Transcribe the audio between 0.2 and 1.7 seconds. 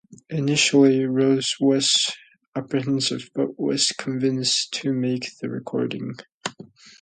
Initially, Ross